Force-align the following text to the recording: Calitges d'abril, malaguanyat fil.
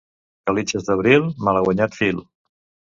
Calitges 0.49 0.87
d'abril, 0.89 1.29
malaguanyat 1.49 2.01
fil. 2.03 2.29